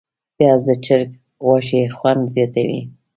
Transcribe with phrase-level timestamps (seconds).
[0.37, 1.09] پیاز د چرګ
[1.45, 2.81] غوښې خوند زیاتوي